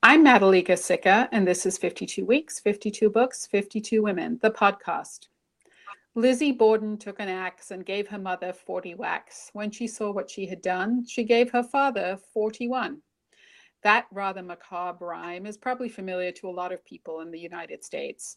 I'm 0.00 0.24
Madhulika 0.24 0.78
Sikka, 0.78 1.28
and 1.32 1.44
this 1.44 1.66
is 1.66 1.76
52 1.76 2.24
Weeks, 2.24 2.60
52 2.60 3.10
Books, 3.10 3.48
52 3.48 4.00
Women, 4.00 4.38
the 4.40 4.50
podcast. 4.52 5.26
Lizzie 6.14 6.52
Borden 6.52 6.96
took 6.96 7.18
an 7.18 7.28
axe 7.28 7.72
and 7.72 7.84
gave 7.84 8.06
her 8.06 8.18
mother 8.18 8.52
40 8.52 8.94
whacks. 8.94 9.50
When 9.54 9.72
she 9.72 9.88
saw 9.88 10.12
what 10.12 10.30
she 10.30 10.46
had 10.46 10.62
done, 10.62 11.04
she 11.04 11.24
gave 11.24 11.50
her 11.50 11.64
father 11.64 12.16
41. 12.32 13.02
That 13.82 14.06
rather 14.12 14.40
macabre 14.40 15.04
rhyme 15.04 15.46
is 15.46 15.56
probably 15.56 15.88
familiar 15.88 16.30
to 16.30 16.48
a 16.48 16.50
lot 16.50 16.70
of 16.70 16.84
people 16.84 17.20
in 17.22 17.32
the 17.32 17.40
United 17.40 17.82
States. 17.82 18.36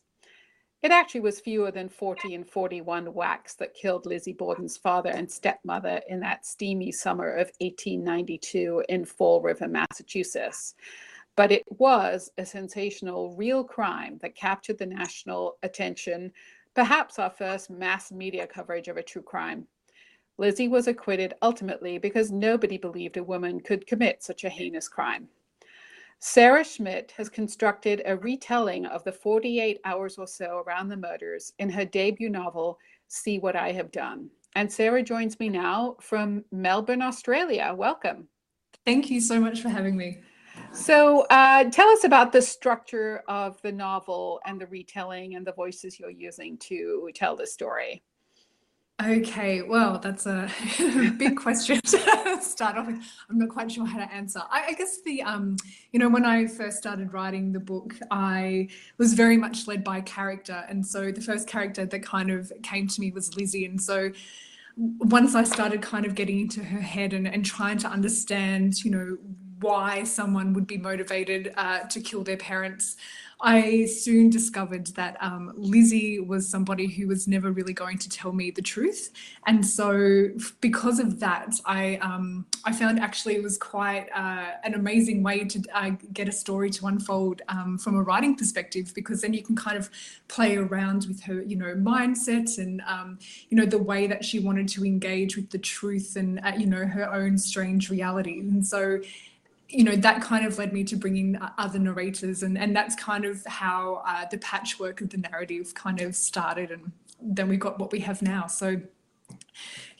It 0.82 0.90
actually 0.90 1.22
was 1.22 1.40
fewer 1.40 1.70
than 1.70 1.90
40 1.90 2.34
and 2.34 2.50
41 2.50 3.14
whacks 3.14 3.54
that 3.58 3.76
killed 3.76 4.08
Lizzie 4.08 4.34
Borden's 4.34 4.78
father 4.78 5.12
and 5.12 5.32
stepmother 5.32 6.02
in 6.10 6.22
that 6.22 6.44
steamy 6.44 6.92
summer 6.92 7.30
of 7.30 7.52
1892 7.60 8.84
in 8.90 9.06
Fall 9.06 9.44
River, 9.44 9.68
Massachusetts. 9.68 10.74
But 11.36 11.52
it 11.52 11.64
was 11.70 12.30
a 12.38 12.46
sensational, 12.46 13.36
real 13.36 13.64
crime 13.64 14.20
that 14.22 14.36
captured 14.36 14.78
the 14.78 14.86
national 14.86 15.58
attention 15.64 16.32
perhaps 16.74 17.20
our 17.20 17.30
first 17.30 17.70
mass 17.70 18.12
media 18.12 18.48
coverage 18.48 18.88
of 18.88 18.98
a 18.98 19.04
true 19.04 19.22
crime. 19.22 19.68
Lizzie 20.38 20.68
was 20.68 20.88
acquitted 20.88 21.34
ultimately 21.42 21.98
because 21.98 22.32
nobody 22.32 22.78
believed 22.78 23.18
a 23.18 23.24
woman 23.24 23.60
could 23.60 23.86
commit 23.86 24.24
such 24.24 24.44
a 24.44 24.50
heinous 24.50 24.88
crime. 24.88 25.28
Sarah 26.20 26.64
Schmidt 26.64 27.12
has 27.18 27.30
constructed 27.30 28.02
a 28.06 28.16
retelling 28.16 28.86
of 28.86 29.04
the 29.04 29.12
48 29.12 29.80
hours 29.86 30.18
or 30.18 30.28
so 30.28 30.64
around 30.66 30.88
the 30.90 30.98
murders 30.98 31.54
in 31.60 31.70
her 31.70 31.84
debut 31.84 32.30
novel, 32.30 32.78
See 33.08 33.40
What 33.40 33.56
I 33.56 33.72
Have 33.72 33.92
Done. 33.92 34.30
And 34.56 34.72
Sarah 34.72 35.02
joins 35.02 35.40
me 35.40 35.50
now 35.50 35.96
from 36.00 36.46
Melbourne, 36.52 37.02
Australia. 37.02 37.74
Welcome. 37.76 38.28
Thank 38.86 39.10
you 39.10 39.20
so 39.20 39.40
much 39.40 39.62
for 39.62 39.70
having 39.70 39.98
me. 39.98 40.20
So, 40.74 41.22
uh, 41.30 41.66
tell 41.70 41.90
us 41.90 42.06
about 42.06 42.32
the 42.32 42.42
structure 42.42 43.24
of 43.28 43.62
the 43.62 43.72
novel 43.72 44.40
and 44.46 44.60
the 44.60 44.68
retelling 44.68 45.36
and 45.36 45.46
the 45.46 45.52
voices 45.52 46.00
you're 46.00 46.10
using 46.10 46.58
to 46.60 47.10
tell 47.14 47.36
the 47.36 47.46
story. 47.46 48.04
Okay, 49.04 49.64
well, 49.64 49.98
that's 49.98 50.28
a 50.28 50.50
big 51.18 51.36
question 51.36 51.82
to 51.86 52.40
start 52.42 52.78
off 52.78 52.88
with. 52.88 53.02
I'm 53.30 53.40
not 53.40 53.50
quite 53.50 53.72
sure 53.72 53.86
how 53.86 53.98
to 53.98 54.14
answer. 54.14 54.42
I, 54.50 54.68
I, 54.68 54.74
guess 54.74 55.02
the, 55.02 55.24
um, 55.24 55.58
you 55.92 56.00
know, 56.00 56.08
when 56.08 56.24
I 56.24 56.46
first 56.46 56.78
started 56.78 57.12
writing 57.12 57.52
the 57.52 57.60
book, 57.60 57.96
I 58.12 58.70
was 58.98 59.14
very 59.14 59.38
much 59.38 59.68
led 59.68 59.84
by 59.84 60.02
character. 60.02 60.64
And 60.70 60.86
so 60.86 61.12
the 61.12 61.22
first 61.22 61.48
character 61.48 61.86
that 61.86 62.04
kind 62.04 62.30
of 62.30 62.52
came 62.62 62.88
to 62.88 63.02
me 63.02 63.12
was 63.12 63.36
Lizzie. 63.36 63.66
And 63.66 63.82
so 63.82 64.12
once 64.78 65.34
I 65.34 65.44
started 65.44 65.82
kind 65.82 66.06
of 66.06 66.14
getting 66.14 66.40
into 66.40 66.64
her 66.64 66.82
head 66.82 67.14
and, 67.14 67.28
and 67.28 67.44
trying 67.44 67.80
to 67.80 67.88
understand, 67.88 68.84
you 68.86 68.92
know, 68.92 69.18
why 69.62 70.04
someone 70.04 70.54
would 70.54 70.68
be 70.68 70.78
motivated 70.78 71.54
uh, 71.56 71.80
to 71.88 72.02
kill 72.02 72.24
their 72.24 72.38
parents. 72.38 72.98
I 73.44 73.86
soon 73.86 74.30
discovered 74.30 74.86
that 74.88 75.18
um, 75.20 75.52
Lizzie 75.56 76.20
was 76.20 76.48
somebody 76.48 76.86
who 76.86 77.08
was 77.08 77.28
never 77.28 77.52
really 77.52 77.74
going 77.74 77.98
to 77.98 78.08
tell 78.08 78.34
me 78.34 78.52
the 78.52 78.62
truth, 78.62 79.12
and 79.48 79.66
so 79.66 80.30
because 80.62 81.00
of 81.00 81.20
that, 81.22 81.60
I 81.66 81.96
um, 82.04 82.46
I 82.66 82.72
found 82.72 83.00
actually 83.00 83.36
it 83.38 83.42
was 83.42 83.58
quite 83.58 84.10
uh, 84.14 84.52
an 84.64 84.76
amazing 84.76 85.24
way 85.24 85.44
to 85.46 85.64
uh, 85.74 85.92
get 86.14 86.28
a 86.28 86.32
story 86.32 86.70
to 86.70 86.86
unfold 86.86 87.42
um, 87.48 87.80
from 87.80 87.96
a 87.96 88.04
writing 88.04 88.36
perspective, 88.36 88.92
because 88.94 89.22
then 89.22 89.34
you 89.34 89.42
can 89.42 89.56
kind 89.56 89.78
of 89.78 89.90
play 90.28 90.58
around 90.58 91.08
with 91.08 91.24
her, 91.24 91.42
you 91.42 91.56
know, 91.56 91.74
mindset 91.74 92.60
and 92.60 92.82
um, 92.88 93.18
you 93.50 93.58
know 93.58 93.66
the 93.66 93.84
way 93.92 94.06
that 94.06 94.24
she 94.24 94.38
wanted 94.38 94.68
to 94.68 94.86
engage 94.86 95.36
with 95.36 95.50
the 95.50 95.58
truth 95.58 96.16
and 96.16 96.40
uh, 96.46 96.54
you 96.56 96.68
know 96.68 96.86
her 96.86 97.12
own 97.12 97.40
strange 97.40 97.90
reality, 97.90 98.40
and 98.40 98.64
so 98.64 99.00
you 99.72 99.84
know 99.84 99.96
that 99.96 100.22
kind 100.22 100.46
of 100.46 100.58
led 100.58 100.74
me 100.74 100.84
to 100.84 100.96
bringing 100.96 101.38
other 101.58 101.80
narrators 101.80 102.44
and 102.44 102.58
and 102.58 102.76
that's 102.76 102.96
kind 102.96 103.26
of 103.26 103.44
how 103.46 104.04
uh, 104.06 104.26
the 104.30 104.38
patchwork 104.40 105.02
of 105.02 105.10
the 105.10 105.18
narrative 105.18 105.74
kind 105.74 106.02
of 106.02 106.16
started 106.16 106.72
and 106.72 106.92
then 107.22 107.48
we 107.48 107.58
got 107.58 107.80
what 107.80 107.92
we 107.92 108.00
have 108.00 108.22
now 108.22 108.48
so 108.48 108.80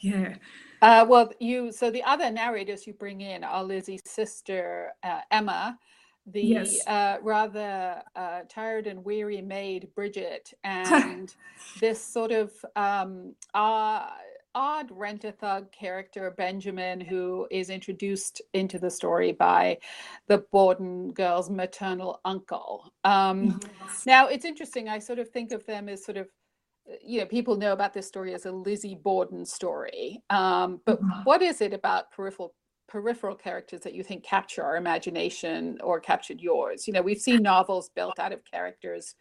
yeah 0.00 0.34
uh, 0.82 1.04
well 1.08 1.32
you 1.40 1.72
so 1.72 1.90
the 1.90 2.02
other 2.02 2.30
narrators 2.30 2.86
you 2.86 2.92
bring 2.92 3.20
in 3.20 3.42
are 3.44 3.64
lizzie's 3.64 4.02
sister 4.04 4.90
uh, 5.02 5.20
emma 5.30 5.78
the 6.26 6.42
yes. 6.42 6.86
uh, 6.86 7.16
rather 7.22 8.00
uh, 8.14 8.40
tired 8.48 8.86
and 8.86 9.04
weary 9.04 9.40
maid 9.40 9.88
bridget 9.94 10.52
and 10.64 11.34
this 11.80 12.02
sort 12.02 12.30
of 12.30 12.52
um, 12.76 13.34
uh, 13.54 14.06
odd 14.54 14.90
rent-a-thug 14.90 15.70
character 15.72 16.30
benjamin 16.36 17.00
who 17.00 17.46
is 17.50 17.70
introduced 17.70 18.42
into 18.52 18.78
the 18.78 18.90
story 18.90 19.32
by 19.32 19.76
the 20.28 20.38
borden 20.52 21.12
girl's 21.12 21.50
maternal 21.50 22.20
uncle 22.24 22.92
um, 23.04 23.60
yes. 23.80 24.06
now 24.06 24.26
it's 24.26 24.44
interesting 24.44 24.88
i 24.88 24.98
sort 24.98 25.18
of 25.18 25.28
think 25.30 25.52
of 25.52 25.64
them 25.66 25.88
as 25.88 26.04
sort 26.04 26.16
of 26.16 26.28
you 27.02 27.20
know 27.20 27.26
people 27.26 27.56
know 27.56 27.72
about 27.72 27.94
this 27.94 28.06
story 28.06 28.34
as 28.34 28.46
a 28.46 28.52
lizzie 28.52 28.98
borden 29.02 29.44
story 29.44 30.22
um, 30.30 30.80
but 30.84 31.00
mm-hmm. 31.00 31.20
what 31.24 31.42
is 31.42 31.60
it 31.60 31.72
about 31.72 32.10
peripheral 32.10 32.54
peripheral 32.88 33.34
characters 33.34 33.80
that 33.80 33.94
you 33.94 34.02
think 34.02 34.22
capture 34.22 34.62
our 34.62 34.76
imagination 34.76 35.78
or 35.82 35.98
captured 36.00 36.40
yours 36.40 36.86
you 36.86 36.92
know 36.92 37.00
we've 37.00 37.20
seen 37.20 37.42
novels 37.42 37.90
built 37.94 38.18
out 38.18 38.32
of 38.32 38.44
characters 38.44 39.14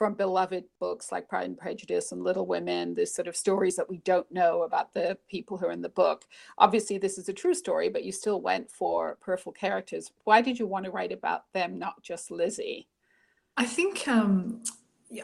from 0.00 0.14
beloved 0.14 0.64
books 0.78 1.12
like 1.12 1.28
Pride 1.28 1.44
and 1.44 1.58
Prejudice 1.58 2.10
and 2.10 2.24
Little 2.24 2.46
Women, 2.46 2.94
the 2.94 3.04
sort 3.04 3.28
of 3.28 3.36
stories 3.36 3.76
that 3.76 3.90
we 3.90 3.98
don't 3.98 4.32
know 4.32 4.62
about 4.62 4.94
the 4.94 5.18
people 5.28 5.58
who 5.58 5.66
are 5.66 5.72
in 5.72 5.82
the 5.82 5.90
book. 5.90 6.24
Obviously, 6.56 6.96
this 6.96 7.18
is 7.18 7.28
a 7.28 7.34
true 7.34 7.52
story, 7.52 7.90
but 7.90 8.02
you 8.02 8.10
still 8.10 8.40
went 8.40 8.70
for 8.70 9.18
peripheral 9.20 9.52
characters. 9.52 10.10
Why 10.24 10.40
did 10.40 10.58
you 10.58 10.66
want 10.66 10.86
to 10.86 10.90
write 10.90 11.12
about 11.12 11.52
them, 11.52 11.78
not 11.78 12.02
just 12.02 12.30
Lizzie? 12.30 12.88
I 13.58 13.66
think 13.66 14.08
um, 14.08 14.62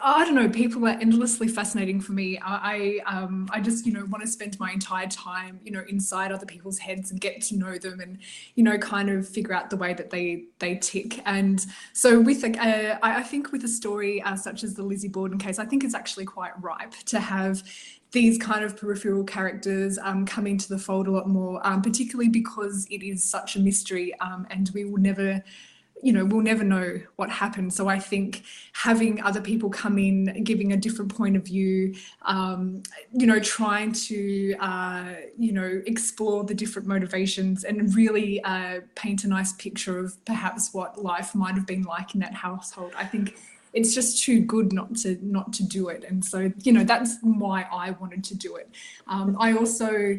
I 0.02 0.24
don't 0.24 0.34
know. 0.34 0.48
People 0.48 0.84
are 0.86 0.98
endlessly 1.00 1.47
fascinating 1.47 2.00
for 2.00 2.10
me. 2.10 2.41
I, 2.42 2.98
um, 3.06 3.48
I 3.52 3.60
just, 3.60 3.86
you 3.86 3.92
know, 3.92 4.04
want 4.06 4.24
to 4.24 4.28
spend 4.28 4.58
my 4.58 4.72
entire 4.72 5.06
time, 5.06 5.60
you 5.62 5.70
know, 5.70 5.84
inside 5.88 6.32
other 6.32 6.44
people's 6.44 6.78
heads 6.78 7.12
and 7.12 7.20
get 7.20 7.41
to 7.42 7.56
know 7.56 7.78
them, 7.78 8.00
and 8.00 8.19
you 8.56 8.64
know, 8.64 8.78
kind 8.78 9.08
of 9.08 9.28
figure 9.28 9.54
out 9.54 9.70
the 9.70 9.76
way 9.76 9.94
that 9.94 10.10
they 10.10 10.47
they 10.58 10.76
tick. 10.76 11.22
And 11.24 11.64
so, 11.92 12.20
with 12.20 12.42
uh, 12.42 12.48
I, 12.58 12.98
I 13.02 13.22
think 13.22 13.52
with 13.52 13.62
a 13.62 13.69
story 13.69 14.20
uh, 14.22 14.34
such 14.34 14.64
as 14.64 14.74
the 14.74 14.82
Lizzie 14.82 15.06
Borden 15.06 15.38
case, 15.38 15.60
I 15.60 15.64
think 15.64 15.84
it's 15.84 15.94
actually 15.94 16.24
quite 16.24 16.60
ripe 16.60 16.94
to 17.06 17.20
have 17.20 17.62
these 18.10 18.38
kind 18.38 18.64
of 18.64 18.76
peripheral 18.76 19.22
characters 19.22 19.98
um, 20.03 20.26
come 20.26 20.48
into 20.48 20.68
the 20.68 20.78
fold 20.78 21.06
a 21.06 21.12
lot 21.12 21.28
more, 21.28 21.64
um, 21.64 21.80
particularly 21.80 22.28
because 22.28 22.88
it 22.91 23.04
is 23.04 23.22
such 23.22 23.54
a 23.54 23.60
mystery, 23.60 24.18
um, 24.18 24.48
and 24.50 24.68
we 24.74 24.84
will 24.84 25.00
never 25.00 25.44
you 26.02 26.12
know 26.12 26.24
we'll 26.24 26.42
never 26.42 26.64
know 26.64 27.00
what 27.16 27.30
happened. 27.30 27.72
So 27.72 27.88
i 27.88 27.98
think 27.98 28.44
having 28.72 29.22
other 29.22 29.40
people 29.40 29.70
come 29.70 29.98
in 29.98 30.42
giving 30.44 30.72
a 30.72 30.76
different 30.76 31.14
point 31.14 31.36
of 31.36 31.44
view 31.44 31.94
um, 32.22 32.82
you 33.12 33.26
know 33.26 33.40
trying 33.40 33.92
to 33.92 34.54
uh, 34.60 35.14
you 35.38 35.52
know 35.52 35.82
explore 35.86 36.44
the 36.44 36.54
different 36.54 36.86
motivations 36.86 37.64
and 37.64 37.94
really 37.94 38.42
uh, 38.44 38.80
paint 38.94 39.24
a 39.24 39.28
nice 39.28 39.52
picture 39.54 39.98
of 39.98 40.22
perhaps 40.24 40.72
what 40.72 41.02
life 41.02 41.34
might 41.34 41.54
have 41.54 41.66
been 41.66 41.82
like 41.82 42.14
in 42.14 42.20
that 42.20 42.34
household 42.34 42.92
i 42.96 43.04
think 43.04 43.36
it's 43.76 43.94
just 43.94 44.22
too 44.22 44.40
good 44.40 44.72
not 44.72 44.96
to 44.96 45.18
not 45.20 45.52
to 45.52 45.62
do 45.62 45.88
it. 45.88 46.02
And 46.08 46.24
so 46.24 46.50
you 46.62 46.72
know 46.72 46.82
that's 46.82 47.18
why 47.22 47.66
i 47.70 47.90
wanted 47.90 48.24
to 48.24 48.34
do 48.34 48.56
it. 48.56 48.68
Um, 49.06 49.36
i 49.38 49.52
also 49.52 50.18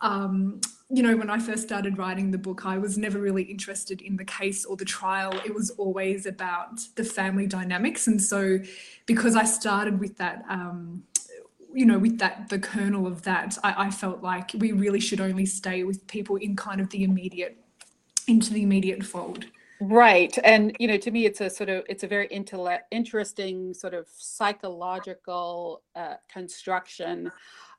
um, 0.00 0.60
you 0.90 1.02
know, 1.02 1.16
when 1.16 1.28
I 1.28 1.38
first 1.38 1.64
started 1.64 1.98
writing 1.98 2.30
the 2.30 2.38
book, 2.38 2.64
I 2.64 2.78
was 2.78 2.96
never 2.96 3.18
really 3.18 3.42
interested 3.42 4.00
in 4.00 4.16
the 4.16 4.24
case 4.24 4.64
or 4.64 4.74
the 4.74 4.86
trial. 4.86 5.32
It 5.44 5.54
was 5.54 5.70
always 5.70 6.24
about 6.24 6.80
the 6.94 7.04
family 7.04 7.46
dynamics. 7.46 8.06
And 8.06 8.20
so, 8.20 8.58
because 9.04 9.36
I 9.36 9.44
started 9.44 10.00
with 10.00 10.16
that, 10.16 10.44
um, 10.48 11.02
you 11.74 11.84
know, 11.84 11.98
with 11.98 12.18
that, 12.20 12.48
the 12.48 12.58
kernel 12.58 13.06
of 13.06 13.22
that, 13.22 13.58
I, 13.62 13.86
I 13.86 13.90
felt 13.90 14.22
like 14.22 14.52
we 14.54 14.72
really 14.72 15.00
should 15.00 15.20
only 15.20 15.44
stay 15.44 15.84
with 15.84 16.06
people 16.06 16.36
in 16.36 16.56
kind 16.56 16.80
of 16.80 16.88
the 16.88 17.04
immediate, 17.04 17.58
into 18.26 18.54
the 18.54 18.62
immediate 18.62 19.04
fold. 19.04 19.44
Right. 19.80 20.36
And, 20.42 20.74
you 20.80 20.88
know, 20.88 20.96
to 20.96 21.10
me, 21.10 21.26
it's 21.26 21.42
a 21.42 21.50
sort 21.50 21.68
of, 21.68 21.84
it's 21.88 22.02
a 22.02 22.08
very 22.08 22.28
intellect, 22.28 22.86
interesting 22.90 23.74
sort 23.74 23.92
of 23.92 24.06
psychological 24.08 25.82
uh, 25.94 26.14
construction 26.32 27.30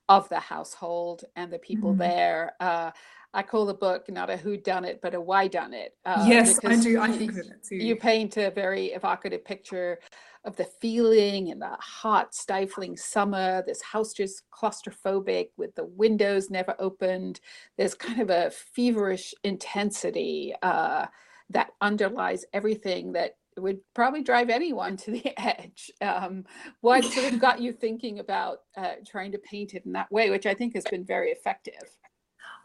of 0.09 0.27
the 0.27 0.39
household 0.39 1.23
and 1.35 1.53
the 1.53 1.59
people 1.59 1.91
mm-hmm. 1.91 1.99
there. 1.99 2.53
Uh, 2.59 2.91
I 3.31 3.43
call 3.43 3.67
the 3.67 3.75
book 3.75 4.09
not 4.09 4.31
a 4.31 4.37
who 4.37 4.57
done 4.57 4.83
it, 4.83 4.99
but 5.03 5.13
a 5.13 5.21
why 5.21 5.47
done 5.47 5.71
it. 5.71 5.95
Uh, 6.03 6.25
yes, 6.27 6.59
I 6.65 6.75
do. 6.77 6.99
I 6.99 7.11
think 7.11 7.33
of 7.33 7.37
it 7.37 7.63
too. 7.63 7.75
You 7.75 7.95
paint 7.95 8.37
a 8.37 8.49
very 8.49 8.87
evocative 8.87 9.45
picture 9.45 9.99
of 10.45 10.55
the 10.55 10.65
feeling 10.65 11.49
in 11.49 11.59
the 11.59 11.77
hot, 11.79 12.33
stifling 12.33 12.97
summer. 12.97 13.63
This 13.67 13.83
house 13.83 14.13
just 14.13 14.49
claustrophobic 14.49 15.49
with 15.57 15.75
the 15.75 15.85
windows 15.85 16.49
never 16.49 16.75
opened. 16.79 17.39
There's 17.77 17.93
kind 17.93 18.19
of 18.19 18.31
a 18.31 18.49
feverish 18.49 19.35
intensity 19.43 20.55
uh, 20.63 21.05
that 21.51 21.69
underlies 21.81 22.45
everything 22.51 23.11
that 23.13 23.35
would 23.61 23.79
probably 23.93 24.21
drive 24.21 24.49
anyone 24.49 24.97
to 24.97 25.11
the 25.11 25.33
edge. 25.39 25.91
Um, 26.01 26.45
what 26.81 27.03
sort 27.03 27.33
of 27.33 27.39
got 27.39 27.61
you 27.61 27.71
thinking 27.71 28.19
about 28.19 28.59
uh, 28.77 28.93
trying 29.05 29.31
to 29.31 29.37
paint 29.37 29.73
it 29.73 29.85
in 29.85 29.93
that 29.93 30.11
way, 30.11 30.29
which 30.29 30.45
I 30.45 30.53
think 30.53 30.75
has 30.75 30.85
been 30.85 31.05
very 31.05 31.29
effective? 31.29 31.97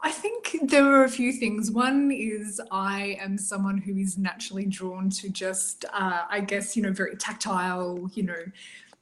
I 0.01 0.11
think 0.11 0.55
there 0.63 0.85
are 0.85 1.03
a 1.03 1.09
few 1.09 1.31
things. 1.31 1.71
One 1.71 2.11
is 2.11 2.61
I 2.69 3.17
am 3.19 3.37
someone 3.37 3.77
who 3.77 3.97
is 3.97 4.17
naturally 4.17 4.65
drawn 4.65 5.09
to 5.11 5.29
just, 5.29 5.85
uh, 5.93 6.23
I 6.29 6.41
guess, 6.41 6.75
you 6.75 6.83
know, 6.83 6.91
very 6.91 7.15
tactile, 7.15 8.09
you 8.13 8.23
know, 8.23 8.45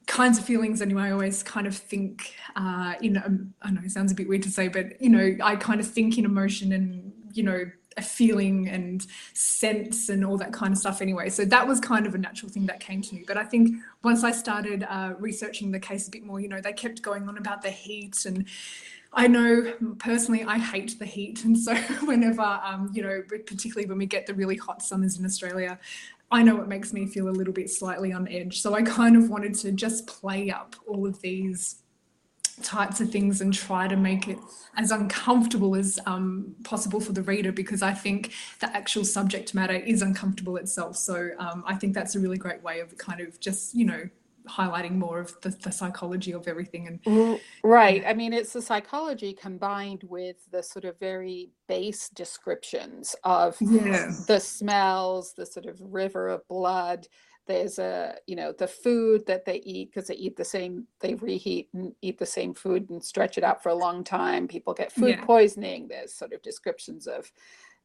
kinds 0.06 0.38
of 0.38 0.44
feelings 0.44 0.80
anyway. 0.80 1.02
I 1.02 1.10
always 1.10 1.42
kind 1.42 1.66
of 1.66 1.76
think 1.76 2.34
uh, 2.56 2.94
in, 3.02 3.16
um, 3.18 3.54
I 3.62 3.70
know 3.70 3.80
it 3.84 3.90
sounds 3.90 4.12
a 4.12 4.14
bit 4.14 4.28
weird 4.28 4.42
to 4.44 4.50
say, 4.50 4.68
but, 4.68 5.00
you 5.00 5.10
know, 5.10 5.36
I 5.42 5.56
kind 5.56 5.80
of 5.80 5.86
think 5.86 6.16
in 6.16 6.24
emotion 6.24 6.72
and, 6.72 7.12
you 7.32 7.42
know, 7.42 7.64
a 7.96 8.02
feeling 8.02 8.68
and 8.68 9.06
sense 9.32 10.08
and 10.08 10.24
all 10.24 10.36
that 10.38 10.52
kind 10.52 10.72
of 10.72 10.78
stuff 10.78 11.00
anyway. 11.00 11.28
So 11.28 11.44
that 11.44 11.66
was 11.66 11.80
kind 11.80 12.06
of 12.06 12.14
a 12.14 12.18
natural 12.18 12.50
thing 12.50 12.66
that 12.66 12.80
came 12.80 13.02
to 13.02 13.14
me. 13.14 13.24
But 13.26 13.36
I 13.36 13.44
think 13.44 13.76
once 14.02 14.24
I 14.24 14.32
started 14.32 14.84
uh, 14.88 15.14
researching 15.18 15.70
the 15.70 15.80
case 15.80 16.08
a 16.08 16.10
bit 16.10 16.24
more, 16.24 16.40
you 16.40 16.48
know, 16.48 16.60
they 16.60 16.72
kept 16.72 17.02
going 17.02 17.28
on 17.28 17.38
about 17.38 17.62
the 17.62 17.70
heat 17.70 18.24
and 18.24 18.46
I 19.16 19.28
know 19.28 19.72
personally 19.98 20.42
I 20.42 20.58
hate 20.58 20.98
the 20.98 21.04
heat. 21.04 21.44
And 21.44 21.56
so 21.56 21.74
whenever, 22.04 22.42
um, 22.42 22.90
you 22.92 23.02
know, 23.02 23.22
particularly 23.28 23.88
when 23.88 23.98
we 23.98 24.06
get 24.06 24.26
the 24.26 24.34
really 24.34 24.56
hot 24.56 24.82
summers 24.82 25.18
in 25.18 25.24
Australia, 25.24 25.78
I 26.30 26.42
know 26.42 26.60
it 26.60 26.68
makes 26.68 26.92
me 26.92 27.06
feel 27.06 27.28
a 27.28 27.30
little 27.30 27.52
bit 27.52 27.70
slightly 27.70 28.12
on 28.12 28.26
edge. 28.28 28.60
So 28.60 28.74
I 28.74 28.82
kind 28.82 29.16
of 29.16 29.30
wanted 29.30 29.54
to 29.56 29.70
just 29.70 30.06
play 30.06 30.50
up 30.50 30.74
all 30.86 31.06
of 31.06 31.20
these 31.20 31.83
types 32.62 33.00
of 33.00 33.10
things 33.10 33.40
and 33.40 33.52
try 33.52 33.88
to 33.88 33.96
make 33.96 34.28
it 34.28 34.38
as 34.76 34.90
uncomfortable 34.90 35.74
as 35.76 35.98
um, 36.06 36.54
possible 36.64 37.00
for 37.00 37.12
the 37.12 37.22
reader 37.22 37.52
because 37.52 37.82
I 37.82 37.92
think 37.92 38.32
the 38.60 38.74
actual 38.76 39.04
subject 39.04 39.54
matter 39.54 39.74
is 39.74 40.02
uncomfortable 40.02 40.56
itself. 40.56 40.96
So 40.96 41.30
um, 41.38 41.64
I 41.66 41.74
think 41.74 41.94
that's 41.94 42.14
a 42.14 42.20
really 42.20 42.38
great 42.38 42.62
way 42.62 42.80
of 42.80 42.96
kind 42.98 43.20
of 43.20 43.38
just, 43.40 43.74
you 43.74 43.84
know, 43.84 44.08
highlighting 44.48 44.92
more 44.92 45.20
of 45.20 45.40
the, 45.40 45.50
the 45.50 45.72
psychology 45.72 46.32
of 46.32 46.46
everything 46.46 46.86
and 46.86 47.40
right 47.62 48.02
yeah. 48.02 48.10
i 48.10 48.12
mean 48.12 48.32
it's 48.32 48.52
the 48.52 48.60
psychology 48.60 49.32
combined 49.32 50.04
with 50.06 50.36
the 50.50 50.62
sort 50.62 50.84
of 50.84 50.98
very 50.98 51.50
base 51.66 52.10
descriptions 52.10 53.16
of 53.24 53.56
yeah. 53.60 54.10
the 54.26 54.38
smells 54.38 55.32
the 55.32 55.46
sort 55.46 55.64
of 55.64 55.80
river 55.80 56.28
of 56.28 56.46
blood 56.46 57.06
there's 57.46 57.78
a 57.78 58.16
you 58.26 58.36
know 58.36 58.52
the 58.52 58.66
food 58.66 59.26
that 59.26 59.44
they 59.44 59.56
eat 59.64 59.90
because 59.90 60.08
they 60.08 60.14
eat 60.14 60.36
the 60.36 60.44
same 60.44 60.86
they 61.00 61.14
reheat 61.14 61.68
and 61.74 61.92
eat 62.02 62.18
the 62.18 62.26
same 62.26 62.54
food 62.54 62.88
and 62.90 63.02
stretch 63.02 63.38
it 63.38 63.44
out 63.44 63.62
for 63.62 63.68
a 63.68 63.74
long 63.74 64.02
time 64.02 64.48
people 64.48 64.72
get 64.72 64.92
food 64.92 65.16
yeah. 65.18 65.24
poisoning 65.24 65.86
there's 65.88 66.14
sort 66.14 66.32
of 66.32 66.42
descriptions 66.42 67.06
of 67.06 67.30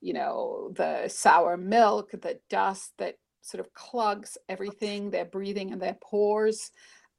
you 0.01 0.13
know 0.13 0.71
the 0.75 1.07
sour 1.07 1.57
milk 1.57 2.11
the 2.11 2.39
dust 2.49 2.93
that 2.97 3.17
sort 3.41 3.59
of 3.59 3.73
clogs 3.73 4.37
everything 4.47 5.09
their 5.09 5.25
breathing 5.25 5.71
and 5.71 5.81
their 5.81 5.97
pores 6.01 6.71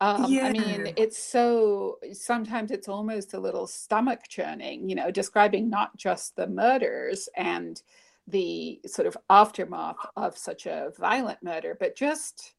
um, 0.02 0.32
yeah. 0.32 0.46
I 0.46 0.52
mean, 0.52 0.94
it's 0.96 1.22
so 1.22 1.98
sometimes 2.12 2.70
it's 2.70 2.88
almost 2.88 3.34
a 3.34 3.38
little 3.38 3.66
stomach 3.66 4.20
churning, 4.28 4.88
you 4.88 4.94
know, 4.94 5.10
describing 5.10 5.69
not 5.69 5.94
just 5.94 6.36
the 6.36 6.46
murders 6.46 7.28
and 7.36 7.82
the 8.31 8.81
sort 8.87 9.06
of 9.06 9.17
aftermath 9.29 9.97
of 10.17 10.37
such 10.37 10.67
a 10.67 10.93
violent 10.99 11.43
murder, 11.43 11.77
but 11.79 11.97
just 11.97 12.55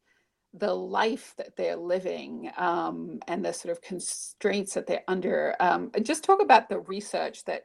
the 0.54 0.74
life 0.74 1.34
that 1.38 1.56
they're 1.56 1.78
living 1.78 2.52
um, 2.58 3.20
and 3.28 3.44
the 3.44 3.54
sort 3.54 3.72
of 3.72 3.82
constraints 3.82 4.74
that 4.74 4.86
they're 4.86 5.04
under. 5.08 5.56
Um, 5.60 5.92
and 5.94 6.06
just 6.06 6.24
talk 6.24 6.42
about 6.42 6.68
the 6.68 6.80
research 6.80 7.46
that 7.46 7.64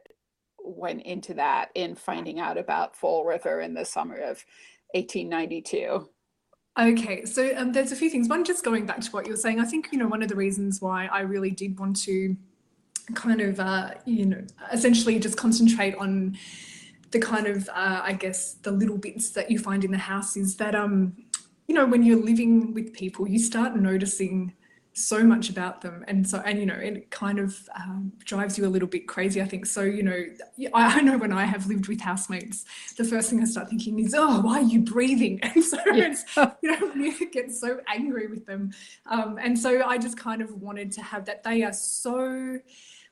went 0.63 1.03
into 1.03 1.33
that 1.33 1.69
in 1.75 1.95
finding 1.95 2.39
out 2.39 2.57
about 2.57 2.95
Fall 2.95 3.25
River 3.25 3.61
in 3.61 3.73
the 3.73 3.85
summer 3.85 4.15
of 4.15 4.43
1892. 4.93 6.09
Okay, 6.79 7.25
so 7.25 7.51
um, 7.57 7.71
there's 7.71 7.91
a 7.91 7.95
few 7.95 8.09
things. 8.09 8.29
One, 8.29 8.45
just 8.45 8.63
going 8.63 8.85
back 8.85 9.01
to 9.01 9.09
what 9.11 9.25
you 9.25 9.31
were 9.31 9.37
saying, 9.37 9.59
I 9.59 9.65
think 9.65 9.89
you 9.91 9.97
know 9.97 10.07
one 10.07 10.21
of 10.21 10.29
the 10.29 10.35
reasons 10.35 10.79
why 10.79 11.07
I 11.07 11.21
really 11.21 11.49
did 11.49 11.79
want 11.79 11.99
to 12.03 12.37
kind 13.15 13.41
of 13.41 13.59
uh, 13.59 13.91
you 14.05 14.25
know 14.27 14.43
essentially 14.71 15.17
just 15.17 15.37
concentrate 15.37 15.95
on 15.95 16.37
the 17.11 17.19
kind 17.19 17.47
of 17.47 17.69
uh, 17.69 18.01
I 18.03 18.13
guess 18.13 18.53
the 18.53 18.71
little 18.71 18.97
bits 18.97 19.31
that 19.31 19.49
you 19.49 19.59
find 19.59 19.83
in 19.83 19.91
the 19.91 19.97
house 19.97 20.35
is 20.37 20.57
that 20.57 20.75
um 20.75 21.15
you 21.67 21.75
know 21.75 21.85
when 21.85 22.03
you're 22.03 22.23
living 22.23 22.73
with 22.73 22.93
people 22.93 23.27
you 23.27 23.39
start 23.39 23.75
noticing 23.75 24.53
so 24.97 25.23
much 25.23 25.49
about 25.49 25.81
them. 25.81 26.03
And 26.07 26.27
so 26.27 26.41
and 26.43 26.59
you 26.59 26.65
know 26.65 26.73
it 26.73 27.11
kind 27.11 27.37
of 27.37 27.55
um, 27.75 28.11
drives 28.25 28.57
you 28.57 28.65
a 28.65 28.67
little 28.67 28.87
bit 28.87 29.07
crazy 29.07 29.41
i 29.41 29.45
think. 29.45 29.65
So 29.67 29.83
you 29.83 30.01
know 30.01 30.25
I, 30.73 30.97
I, 30.97 31.01
know 31.01 31.17
when 31.17 31.31
i 31.31 31.45
have 31.45 31.67
lived 31.67 31.87
with 31.87 32.01
housemates 32.01 32.65
the 32.97 33.03
first 33.03 33.29
thing 33.29 33.41
i 33.41 33.45
start 33.45 33.69
thinking 33.69 33.99
is 33.99 34.15
oh 34.17 34.41
why 34.41 34.59
are 34.59 34.63
you 34.63 34.81
breathing? 34.81 35.39
And 35.47 35.63
so 35.63 35.77
yeah. 35.93 36.11
it's 36.11 36.23
you 36.63 36.71
know 36.71 36.93
you 36.95 37.29
get 37.29 37.51
so 37.51 37.79
angry 37.87 38.27
with 38.27 38.45
them. 38.45 38.71
Um, 39.05 39.37
and 39.39 39.57
so 39.57 39.85
i 39.85 39.97
just 39.97 40.17
kind 40.17 40.41
of 40.41 40.51
wanted 40.61 40.91
to 40.93 41.01
have 41.01 41.25
that. 41.25 41.43
They 41.43 41.63
are 41.63 41.73
so 41.73 42.59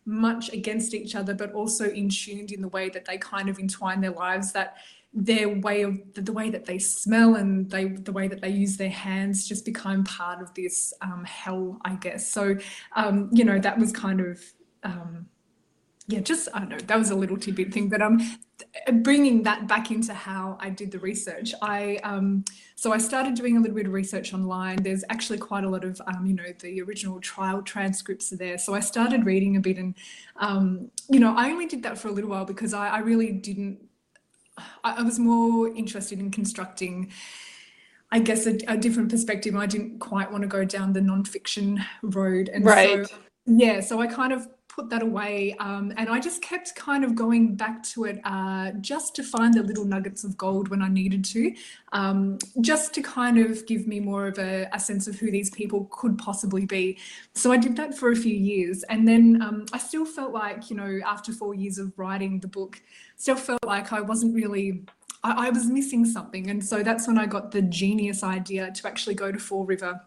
much 0.05 0.51
against 0.53 0.93
each 0.93 1.15
other, 1.15 1.33
but 1.33 1.51
also 1.53 1.89
in 1.89 2.09
tuned 2.09 2.51
in 2.51 2.61
the 2.61 2.67
way 2.67 2.89
that 2.89 3.05
they 3.05 3.17
kind 3.17 3.49
of 3.49 3.59
entwine 3.59 4.01
their 4.01 4.11
lives, 4.11 4.51
that 4.53 4.77
their 5.13 5.47
way 5.47 5.81
of 5.83 5.97
the 6.13 6.33
way 6.33 6.49
that 6.49 6.65
they 6.65 6.77
smell 6.77 7.35
and 7.35 7.71
they 7.71 7.85
the 7.85 8.11
way 8.11 8.27
that 8.27 8.41
they 8.41 8.49
use 8.49 8.75
their 8.75 8.89
hands 8.89 9.47
just 9.47 9.63
become 9.63 10.03
part 10.03 10.41
of 10.41 10.53
this 10.53 10.93
um, 11.01 11.23
hell, 11.23 11.79
I 11.85 11.95
guess. 11.95 12.27
So, 12.27 12.57
um, 12.95 13.29
you 13.31 13.45
know, 13.45 13.57
that 13.57 13.79
was 13.79 13.91
kind 13.91 14.19
of 14.19 14.41
um, 14.83 15.27
yeah, 16.07 16.19
just 16.19 16.47
I 16.53 16.59
don't 16.59 16.69
know. 16.69 16.77
That 16.77 16.99
was 16.99 17.09
a 17.09 17.15
little 17.15 17.37
tidbit 17.37 17.73
thing, 17.73 17.89
but 17.89 18.01
um, 18.01 18.19
bringing 19.01 19.41
that 19.43 19.67
back 19.67 19.89
into 19.89 20.13
how 20.13 20.55
I 20.59 20.69
did 20.69 20.91
the 20.91 20.99
research, 20.99 21.53
I 21.63 21.97
um, 22.03 22.45
so 22.75 22.93
I 22.93 22.99
started 22.99 23.33
doing 23.33 23.57
a 23.57 23.59
little 23.59 23.75
bit 23.75 23.87
of 23.87 23.93
research 23.93 24.31
online. 24.31 24.83
There's 24.83 25.03
actually 25.09 25.39
quite 25.39 25.63
a 25.63 25.69
lot 25.69 25.83
of 25.83 25.99
um, 26.05 26.27
you 26.27 26.35
know, 26.35 26.43
the 26.59 26.81
original 26.83 27.19
trial 27.21 27.63
transcripts 27.63 28.31
are 28.31 28.37
there. 28.37 28.59
So 28.59 28.75
I 28.75 28.81
started 28.81 29.25
reading 29.25 29.55
a 29.55 29.59
bit, 29.59 29.77
and 29.77 29.95
um, 30.35 30.91
you 31.09 31.19
know, 31.19 31.35
I 31.35 31.49
only 31.49 31.65
did 31.65 31.81
that 31.83 31.97
for 31.97 32.09
a 32.09 32.11
little 32.11 32.29
while 32.29 32.45
because 32.45 32.73
I, 32.73 32.87
I 32.89 32.99
really 32.99 33.31
didn't. 33.31 33.79
I, 34.83 34.97
I 34.97 35.01
was 35.01 35.17
more 35.17 35.69
interested 35.69 36.19
in 36.19 36.29
constructing. 36.29 37.11
I 38.11 38.19
guess 38.19 38.45
a, 38.45 38.57
a, 38.67 38.77
different 38.77 39.09
perspective. 39.09 39.55
I 39.55 39.65
didn't 39.65 39.97
quite 39.97 40.31
want 40.31 40.43
to 40.43 40.47
go 40.47 40.63
down 40.63 40.93
the 40.93 40.99
nonfiction 40.99 41.83
road, 42.03 42.49
and 42.53 42.63
right. 42.63 43.07
so 43.07 43.15
yeah, 43.47 43.79
so 43.79 43.99
I 43.99 44.07
kind 44.07 44.31
of 44.31 44.47
put 44.75 44.89
that 44.89 45.01
away. 45.01 45.55
Um, 45.59 45.93
and 45.95 46.09
I 46.09 46.19
just 46.19 46.41
kept 46.41 46.75
kind 46.75 47.05
of 47.05 47.15
going 47.15 47.55
back 47.55 47.81
to 47.83 48.03
it 48.03 48.19
uh, 48.25 48.71
just 48.81 49.15
to 49.15 49.23
find 49.23 49.53
the 49.53 49.63
little 49.63 49.85
nuggets 49.85 50.23
of 50.25 50.37
gold 50.37 50.67
when 50.67 50.81
I 50.81 50.89
needed 50.89 51.23
to, 51.25 51.53
um, 51.93 52.37
just 52.59 52.93
to 52.95 53.01
kind 53.01 53.37
of 53.37 53.65
give 53.65 53.87
me 53.87 54.01
more 54.01 54.27
of 54.27 54.37
a, 54.37 54.67
a, 54.73 54.79
sense 54.79 55.07
of 55.07 55.15
who 55.15 55.31
these 55.31 55.49
people 55.49 55.87
could 55.91 56.17
possibly 56.17 56.65
be. 56.65 56.97
So 57.33 57.51
I 57.53 57.57
did 57.57 57.77
that 57.77 57.97
for 57.97 58.11
a 58.11 58.15
few 58.15 58.35
years. 58.35 58.83
And 58.83 59.07
then 59.07 59.41
um, 59.41 59.65
I 59.71 59.77
still 59.77 60.05
felt 60.05 60.33
like, 60.33 60.69
you 60.69 60.75
know, 60.75 60.99
after 61.05 61.31
four 61.31 61.55
years 61.55 61.77
of 61.77 61.97
writing 61.97 62.39
the 62.39 62.47
book, 62.47 62.81
still 63.15 63.37
felt 63.37 63.63
like 63.65 63.93
I 63.93 64.01
wasn't 64.01 64.35
really 64.35 64.83
I, 65.23 65.47
I 65.47 65.49
was 65.49 65.67
missing 65.67 66.05
something. 66.05 66.49
And 66.49 66.63
so 66.63 66.83
that's 66.83 67.07
when 67.07 67.17
I 67.17 67.25
got 67.25 67.51
the 67.51 67.61
genius 67.61 68.23
idea 68.23 68.71
to 68.71 68.87
actually 68.87 69.15
go 69.15 69.31
to 69.31 69.39
Fall 69.39 69.65
River 69.65 70.01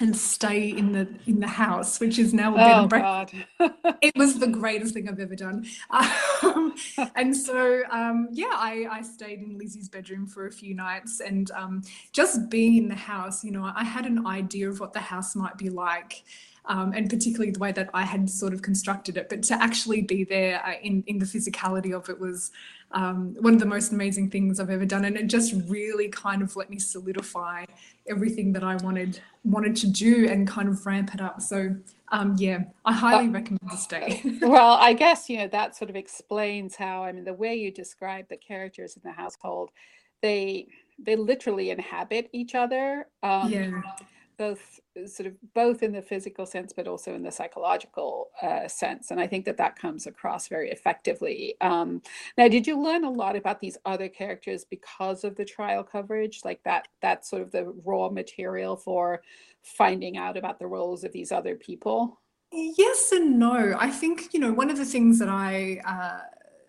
and 0.00 0.16
stay 0.16 0.68
in 0.68 0.92
the 0.92 1.08
in 1.26 1.40
the 1.40 1.46
house, 1.46 2.00
which 2.00 2.18
is 2.18 2.34
now 2.34 2.54
a 2.54 2.56
bed 2.56 2.72
oh, 2.72 2.80
and 2.80 2.90
breakfast. 2.90 3.44
it 4.02 4.16
was 4.16 4.38
the 4.38 4.48
greatest 4.48 4.94
thing 4.94 5.08
I've 5.08 5.20
ever 5.20 5.36
done. 5.36 5.66
Um, 6.42 6.74
and 7.16 7.36
so, 7.36 7.82
um, 7.90 8.28
yeah, 8.32 8.52
I, 8.52 8.86
I 8.90 9.02
stayed 9.02 9.40
in 9.40 9.58
Lizzie's 9.58 9.88
bedroom 9.88 10.26
for 10.26 10.46
a 10.46 10.52
few 10.52 10.74
nights, 10.74 11.20
and 11.20 11.50
um, 11.52 11.82
just 12.12 12.50
being 12.50 12.76
in 12.76 12.88
the 12.88 12.94
house, 12.94 13.44
you 13.44 13.50
know, 13.50 13.70
I 13.74 13.84
had 13.84 14.06
an 14.06 14.26
idea 14.26 14.68
of 14.68 14.80
what 14.80 14.92
the 14.92 15.00
house 15.00 15.36
might 15.36 15.56
be 15.56 15.70
like. 15.70 16.24
Um, 16.66 16.94
and 16.94 17.10
particularly 17.10 17.50
the 17.50 17.58
way 17.58 17.72
that 17.72 17.90
I 17.92 18.04
had 18.04 18.30
sort 18.30 18.54
of 18.54 18.62
constructed 18.62 19.18
it. 19.18 19.28
But 19.28 19.42
to 19.42 19.62
actually 19.62 20.00
be 20.00 20.24
there 20.24 20.64
uh, 20.64 20.72
in 20.82 21.04
in 21.06 21.18
the 21.18 21.26
physicality 21.26 21.94
of 21.94 22.08
it 22.08 22.18
was 22.18 22.52
um, 22.92 23.36
one 23.40 23.52
of 23.52 23.60
the 23.60 23.66
most 23.66 23.92
amazing 23.92 24.30
things 24.30 24.58
I've 24.58 24.70
ever 24.70 24.86
done, 24.86 25.04
and 25.04 25.14
it 25.14 25.26
just 25.26 25.52
really 25.68 26.08
kind 26.08 26.40
of 26.40 26.56
let 26.56 26.70
me 26.70 26.78
solidify 26.78 27.66
everything 28.08 28.54
that 28.54 28.64
I 28.64 28.76
wanted 28.76 29.20
wanted 29.44 29.76
to 29.76 29.88
do 29.88 30.26
and 30.26 30.48
kind 30.48 30.70
of 30.70 30.86
ramp 30.86 31.12
it 31.12 31.20
up. 31.20 31.42
So 31.42 31.76
um, 32.08 32.36
yeah, 32.38 32.64
I 32.84 32.92
highly 32.92 33.28
recommend 33.28 33.60
the 33.70 33.76
stay. 33.76 34.22
well, 34.42 34.76
I 34.80 34.92
guess 34.92 35.28
you 35.28 35.38
know 35.38 35.48
that 35.48 35.76
sort 35.76 35.90
of 35.90 35.96
explains 35.96 36.76
how 36.76 37.02
I 37.04 37.12
mean 37.12 37.24
the 37.24 37.34
way 37.34 37.54
you 37.54 37.70
describe 37.70 38.28
the 38.28 38.36
characters 38.36 38.96
in 38.96 39.02
the 39.04 39.12
household, 39.12 39.70
they 40.22 40.68
they 40.98 41.16
literally 41.16 41.70
inhabit 41.70 42.28
each 42.32 42.54
other. 42.54 43.06
Um, 43.22 43.50
yeah 43.50 43.82
both 44.36 44.80
sort 45.06 45.26
of 45.26 45.34
both 45.54 45.82
in 45.82 45.92
the 45.92 46.02
physical 46.02 46.46
sense 46.46 46.72
but 46.72 46.86
also 46.86 47.14
in 47.14 47.22
the 47.22 47.30
psychological 47.30 48.28
uh, 48.42 48.68
sense. 48.68 49.10
And 49.10 49.20
i 49.20 49.26
think 49.26 49.44
that 49.44 49.56
that 49.56 49.76
comes 49.76 50.06
across 50.06 50.48
very 50.48 50.70
effectively. 50.70 51.54
Um, 51.60 52.02
now 52.38 52.48
did 52.48 52.66
you 52.66 52.80
learn 52.80 53.04
a 53.04 53.10
lot 53.10 53.36
about 53.36 53.60
these 53.60 53.78
other 53.84 54.08
characters 54.08 54.64
because 54.64 55.24
of 55.24 55.36
the 55.36 55.44
trial 55.44 55.82
coverage? 55.82 56.40
Like 56.44 56.62
that 56.64 56.88
that's 57.00 57.28
sort 57.28 57.42
of 57.42 57.50
the 57.50 57.72
raw 57.84 58.08
material 58.08 58.76
for 58.76 59.22
finding 59.62 60.16
out 60.16 60.36
about 60.36 60.58
the 60.58 60.66
roles 60.66 61.04
of 61.04 61.12
these 61.12 61.32
other 61.32 61.56
people? 61.56 62.20
Yes 62.52 63.10
and 63.12 63.38
no. 63.38 63.74
I 63.78 63.90
think 63.90 64.32
you 64.32 64.40
know 64.40 64.52
one 64.52 64.70
of 64.70 64.76
the 64.76 64.84
things 64.84 65.18
that 65.18 65.28
i 65.28 65.80
uh, 65.84 66.20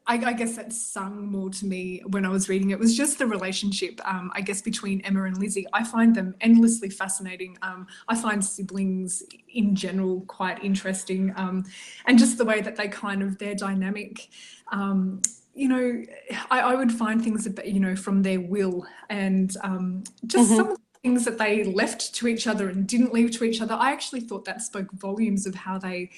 I, 0.08 0.16
I, 0.16 0.34
guess 0.34 0.56
that 0.56 0.72
sung 0.72 1.32
more 1.32 1.50
to 1.50 1.66
me 1.66 2.02
when 2.08 2.26
I 2.26 2.30
was 2.30 2.48
reading 2.48 2.70
it 2.70 2.80
was 2.80 2.96
just 2.96 3.18
the 3.18 3.26
relationship, 3.26 4.00
um, 4.08 4.32
I 4.36 4.42
guess, 4.42 4.62
between 4.62 5.02
Emma 5.02 5.24
and 5.24 5.38
Lizzie. 5.38 5.66
I 5.74 5.84
find 5.84 6.16
them 6.16 6.36
endlessly 6.42 6.90
fascinating. 6.90 7.58
Um, 7.62 7.88
I 8.08 8.16
find 8.16 8.44
siblings 8.44 9.24
in 9.50 9.76
general 9.76 10.22
quite 10.22 10.64
interesting, 10.64 11.34
um, 11.36 11.66
and 12.06 12.20
just 12.20 12.38
the 12.38 12.46
way 12.46 12.62
that 12.62 12.76
they 12.76 12.88
kind 12.88 13.24
of 13.24 13.38
their 13.40 13.56
dynamic. 13.56 14.30
Um, 14.72 15.22
you 15.56 15.70
know, 15.70 16.04
I, 16.52 16.60
I, 16.60 16.76
would 16.76 16.92
find 16.92 17.24
things 17.24 17.48
about 17.48 17.68
you 17.68 17.80
know 17.80 17.96
from 17.96 18.22
their 18.22 18.42
will 18.42 18.86
and 19.10 19.56
um, 19.64 20.04
just 20.28 20.50
mm-hmm. 20.50 20.56
some 20.56 20.68
of 20.72 20.78
the 20.78 21.00
things 21.02 21.26
that 21.26 21.38
they 21.38 21.64
left 21.64 22.14
to 22.16 22.28
each 22.28 22.46
other 22.46 22.70
and 22.70 22.86
didn't 22.86 23.14
leave 23.14 23.32
to 23.38 23.44
each 23.44 23.62
other. 23.62 23.74
I 23.74 23.92
actually 23.92 24.22
thought 24.22 24.46
that 24.46 24.62
spoke 24.62 24.92
volumes 24.92 25.48
of 25.48 25.56
how 25.56 25.78
they 25.78 26.12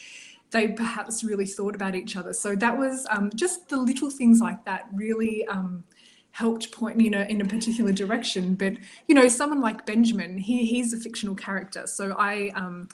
they 0.51 0.69
perhaps 0.69 1.23
really 1.23 1.45
thought 1.45 1.75
about 1.75 1.95
each 1.95 2.15
other. 2.15 2.33
So 2.33 2.55
that 2.55 2.77
was 2.77 3.05
um, 3.09 3.31
just 3.35 3.69
the 3.69 3.77
little 3.77 4.09
things 4.09 4.39
like 4.39 4.63
that 4.65 4.87
really 4.93 5.45
um, 5.47 5.83
helped 6.31 6.71
point 6.71 6.99
you 6.99 7.09
know 7.09 7.23
in 7.23 7.41
a 7.41 7.45
particular 7.45 7.91
direction. 7.91 8.55
But 8.55 8.73
you 9.07 9.15
know, 9.15 9.27
someone 9.27 9.61
like 9.61 9.85
Benjamin, 9.85 10.37
he 10.37 10.65
he's 10.65 10.93
a 10.93 10.97
fictional 10.97 11.35
character, 11.35 11.87
so 11.87 12.15
I 12.17 12.51
um, 12.55 12.87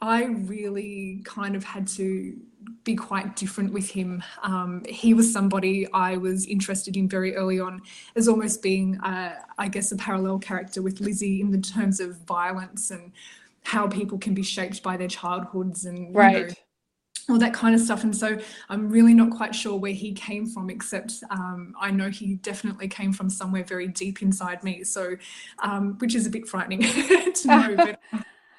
I 0.00 0.24
really 0.24 1.22
kind 1.24 1.56
of 1.56 1.64
had 1.64 1.86
to 1.88 2.36
be 2.84 2.94
quite 2.94 3.36
different 3.36 3.72
with 3.72 3.90
him. 3.90 4.22
Um, 4.42 4.82
he 4.88 5.14
was 5.14 5.32
somebody 5.32 5.90
I 5.92 6.16
was 6.16 6.46
interested 6.46 6.96
in 6.96 7.08
very 7.08 7.34
early 7.34 7.60
on 7.60 7.80
as 8.14 8.28
almost 8.28 8.60
being, 8.60 8.98
uh, 9.00 9.36
I 9.56 9.68
guess, 9.68 9.92
a 9.92 9.96
parallel 9.96 10.38
character 10.38 10.82
with 10.82 11.00
Lizzie 11.00 11.40
in 11.40 11.50
the 11.50 11.60
terms 11.60 12.00
of 12.00 12.18
violence 12.22 12.90
and 12.90 13.12
how 13.62 13.86
people 13.86 14.18
can 14.18 14.34
be 14.34 14.42
shaped 14.42 14.82
by 14.82 14.96
their 14.96 15.08
childhoods 15.08 15.86
and 15.86 16.14
right. 16.14 16.48
Know, 16.48 16.54
all 17.28 17.38
that 17.38 17.52
kind 17.52 17.74
of 17.74 17.80
stuff. 17.80 18.04
And 18.04 18.16
so 18.16 18.38
I'm 18.68 18.88
really 18.88 19.14
not 19.14 19.30
quite 19.30 19.54
sure 19.54 19.76
where 19.76 19.92
he 19.92 20.12
came 20.12 20.46
from, 20.46 20.70
except 20.70 21.14
um, 21.30 21.74
I 21.80 21.90
know 21.90 22.08
he 22.08 22.36
definitely 22.36 22.88
came 22.88 23.12
from 23.12 23.28
somewhere 23.30 23.64
very 23.64 23.88
deep 23.88 24.22
inside 24.22 24.62
me. 24.62 24.84
So, 24.84 25.16
um, 25.60 25.96
which 25.98 26.14
is 26.14 26.26
a 26.26 26.30
bit 26.30 26.46
frightening 26.46 26.80
to 27.34 27.46
know. 27.46 27.76
But, 27.76 28.00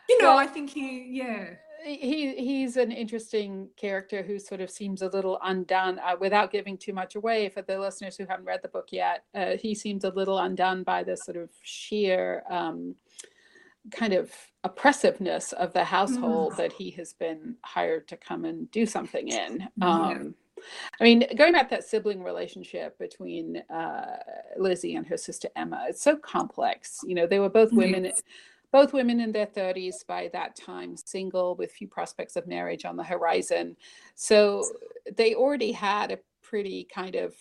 you 0.09 0.21
know, 0.21 0.29
well, 0.29 0.38
I 0.38 0.47
think 0.47 0.69
he, 0.69 1.07
yeah. 1.09 1.51
He 1.86 2.36
he's 2.36 2.75
an 2.75 2.91
interesting 2.91 3.69
character 3.77 4.21
who 4.21 4.39
sort 4.39 4.59
of 4.59 4.69
seems 4.69 5.01
a 5.03 5.07
little 5.07 5.39
undone 5.41 6.00
uh, 6.00 6.17
without 6.19 6.51
giving 6.51 6.77
too 6.77 6.91
much 6.91 7.15
away 7.15 7.47
for 7.47 7.62
the 7.62 7.79
listeners 7.79 8.17
who 8.17 8.25
haven't 8.25 8.45
read 8.45 8.62
the 8.62 8.67
book 8.67 8.89
yet. 8.91 9.24
Uh, 9.33 9.55
he 9.55 9.74
seems 9.74 10.03
a 10.03 10.09
little 10.09 10.39
undone 10.39 10.83
by 10.83 11.03
this 11.03 11.24
sort 11.24 11.38
of 11.38 11.50
sheer 11.62 12.43
um, 12.50 12.95
kind 13.91 14.13
of 14.13 14.32
oppressiveness 14.63 15.53
of 15.53 15.74
the 15.74 15.84
household 15.84 16.53
mm. 16.53 16.58
that 16.58 16.74
he 16.74 16.91
has 16.91 17.13
been 17.13 17.56
hired 17.63 18.08
to 18.08 18.17
come 18.17 18.46
and 18.46 18.70
do 18.72 18.86
something 18.86 19.27
in. 19.27 19.67
Um, 19.82 20.36
I 21.00 21.03
mean, 21.03 21.24
going 21.38 21.53
back 21.53 21.70
that 21.70 21.84
sibling 21.84 22.24
relationship 22.24 22.98
between 22.98 23.58
uh, 23.70 24.17
Lizzie 24.58 24.96
and 24.96 25.06
her 25.08 25.17
sister 25.17 25.50
Emma, 25.56 25.86
it's 25.88 26.01
so 26.01 26.15
complex. 26.17 27.00
You 27.06 27.15
know, 27.15 27.27
they 27.27 27.39
were 27.39 27.50
both 27.50 27.72
women, 27.72 28.06
yes. 28.06 28.22
both 28.72 28.94
women 28.94 29.20
in 29.20 29.32
their 29.32 29.46
thirties 29.46 30.03
by 30.08 30.29
that 30.34 30.56
time, 30.56 30.98
single 30.98 31.56
with 31.56 31.72
few 31.72 31.88
prospects 31.88 32.36
of 32.36 32.48
marriage 32.48 32.86
on 32.86 32.98
the 32.98 33.03
horizon. 33.03 33.77
So 34.15 34.65
they 35.15 35.36
already 35.36 35.72
had 35.72 36.12
a 36.12 36.20
pretty 36.41 36.88
kind 36.94 37.15
of 37.15 37.36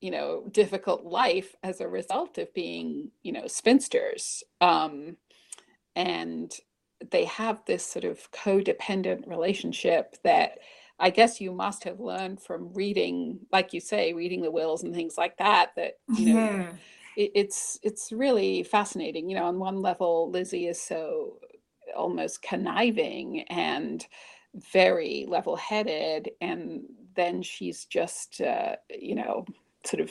you 0.00 0.10
know 0.10 0.44
difficult 0.50 1.04
life 1.04 1.54
as 1.62 1.80
a 1.80 1.88
result 1.88 2.38
of 2.38 2.52
being 2.54 3.10
you 3.22 3.32
know 3.32 3.46
spinsters 3.46 4.44
um 4.60 5.16
and 5.96 6.52
they 7.10 7.24
have 7.24 7.62
this 7.66 7.84
sort 7.84 8.04
of 8.04 8.30
codependent 8.30 9.26
relationship 9.26 10.16
that 10.22 10.58
I 10.98 11.10
guess 11.10 11.40
you 11.40 11.52
must 11.52 11.84
have 11.84 12.00
learned 12.00 12.40
from 12.40 12.72
reading, 12.72 13.40
like 13.52 13.72
you 13.72 13.80
say, 13.80 14.12
reading 14.12 14.40
the 14.40 14.50
wills 14.50 14.82
and 14.82 14.94
things 14.94 15.18
like 15.18 15.36
that. 15.38 15.72
That 15.76 15.98
you 16.16 16.34
know, 16.34 16.40
yeah. 16.40 16.72
it, 17.16 17.32
it's 17.34 17.78
it's 17.82 18.12
really 18.12 18.62
fascinating. 18.62 19.28
You 19.28 19.36
know, 19.36 19.44
on 19.44 19.58
one 19.58 19.82
level, 19.82 20.30
Lizzie 20.30 20.68
is 20.68 20.80
so 20.80 21.38
almost 21.94 22.42
conniving 22.42 23.42
and 23.42 24.06
very 24.72 25.26
level-headed, 25.28 26.30
and 26.40 26.82
then 27.14 27.42
she's 27.42 27.84
just 27.84 28.40
uh, 28.40 28.76
you 28.88 29.16
know 29.16 29.44
sort 29.84 30.00
of 30.00 30.10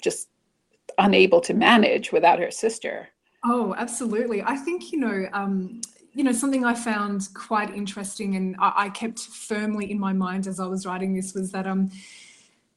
just 0.00 0.28
unable 0.98 1.40
to 1.40 1.52
manage 1.54 2.12
without 2.12 2.38
her 2.38 2.50
sister. 2.50 3.08
Oh, 3.48 3.74
absolutely. 3.78 4.42
I 4.42 4.56
think, 4.56 4.90
you 4.90 4.98
know, 4.98 5.28
um, 5.32 5.80
you 6.12 6.24
know, 6.24 6.32
something 6.32 6.64
I 6.64 6.74
found 6.74 7.28
quite 7.32 7.72
interesting 7.72 8.34
and 8.34 8.56
I, 8.58 8.72
I, 8.76 8.88
kept 8.88 9.20
firmly 9.20 9.90
in 9.90 10.00
my 10.00 10.12
mind 10.12 10.48
as 10.48 10.58
I 10.58 10.66
was 10.66 10.84
writing 10.84 11.14
this 11.14 11.32
was 11.32 11.52
that 11.52 11.66
um, 11.66 11.90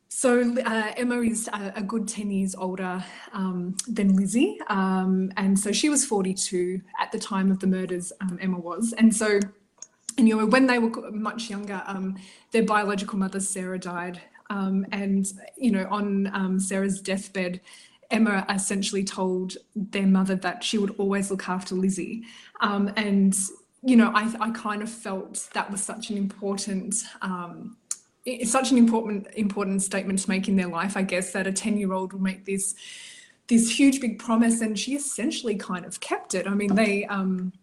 so 0.10 0.56
uh, 0.66 0.92
Emma 0.96 1.22
is 1.22 1.48
a, 1.48 1.74
a, 1.78 1.82
good 1.82 2.08
10 2.08 2.30
years 2.30 2.54
older 2.54 3.04
um, 3.34 3.78
than 3.88 4.16
Lizzie. 4.16 4.60
Um, 4.68 5.32
and 5.38 5.58
so 5.58 5.72
she 5.72 5.90
was 5.90 6.06
42 6.06 6.82
at 7.00 7.12
the 7.12 7.20
time 7.20 7.50
of 7.50 7.60
the 7.60 7.68
murders, 7.68 8.12
um, 8.22 8.38
Emma 8.40 8.60
was. 8.60 8.94
And 8.98 9.16
so, 9.16 9.40
and 10.18 10.28
you 10.28 10.38
know, 10.38 10.46
when 10.46 10.68
they 10.68 10.78
were 10.78 11.12
much 11.12 11.50
younger, 11.50 11.82
um, 11.88 12.18
their 12.52 12.64
biological 12.64 13.18
mother, 13.18 13.40
Sarah, 13.40 13.80
died. 13.80 14.22
Um, 14.52 14.86
and, 14.92 15.32
you 15.58 15.72
know, 15.72 15.88
on 15.90 16.28
um, 16.36 16.60
Sarah's 16.60 17.02
deathbed, 17.02 17.62
Emma 18.12 18.46
essentially 18.50 19.04
told 19.04 19.58
their 19.76 20.08
mother 20.08 20.36
that 20.36 20.64
she 20.64 20.78
would 20.78 20.96
always 20.98 21.30
look 21.30 21.48
after 21.48 21.76
Lizzie. 21.76 22.24
Um, 22.62 22.92
and, 22.96 23.38
you 23.84 23.96
know, 23.96 24.12
I, 24.14 24.34
I 24.40 24.52
kind 24.52 24.82
of 24.82 24.90
felt 24.90 25.48
that 25.54 25.70
was 25.72 25.82
such 25.82 26.10
an 26.10 26.18
important, 26.18 27.04
um, 27.22 27.78
it's 28.26 28.52
such 28.52 28.72
an 28.72 28.78
important, 28.78 29.28
important 29.36 29.82
statement 29.82 30.20
to 30.20 30.30
make 30.30 30.48
in 30.48 30.56
their 30.56 30.68
life, 30.68 30.98
I 30.98 31.04
guess, 31.04 31.32
that 31.34 31.48
a 31.48 31.52
10 31.52 31.78
year 31.78 31.94
old 31.94 32.14
will 32.14 32.22
make 32.22 32.46
this, 32.46 32.76
this 33.48 33.78
huge 33.78 34.02
big 34.02 34.20
promise 34.20 34.62
and 34.62 34.78
she 34.78 34.96
essentially 34.96 35.56
kind 35.56 35.86
of 35.86 36.00
kept 36.00 36.34
it. 36.34 36.48
I 36.48 36.54
mean, 36.54 36.76
they, 36.76 37.06
um, 37.06 37.54